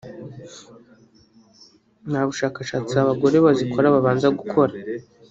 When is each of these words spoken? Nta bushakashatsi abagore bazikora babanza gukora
Nta 2.09 2.21
bushakashatsi 2.27 2.93
abagore 3.03 3.35
bazikora 3.45 3.93
babanza 3.95 4.27
gukora 4.39 4.73